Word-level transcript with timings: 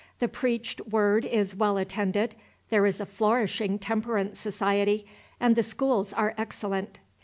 The 0.17 0.27
preached 0.27 0.81
word 0.87 1.25
is 1.25 1.55
well 1.55 1.77
attended, 1.77 2.33
there 2.71 2.87
is 2.87 2.99
a 2.99 3.05
flourishing 3.05 3.77
temperance 3.77 4.39
society, 4.39 5.05
and 5.39 5.55
the 5.55 5.61
schools 5.61 6.11
are 6.11 6.33
excellent. 6.39 6.97